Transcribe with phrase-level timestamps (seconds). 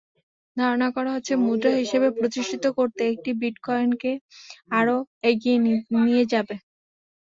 [0.57, 4.11] ধারণা করা হচ্ছে, মুদ্রা হিসেবে প্রতিষ্ঠিত করতে এটি বিটকয়েনকে
[4.71, 4.95] আরও
[5.29, 5.57] এগিয়ে
[5.99, 6.55] নিয়ে যাবে।